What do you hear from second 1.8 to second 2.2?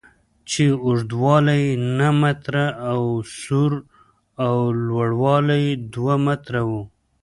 نهه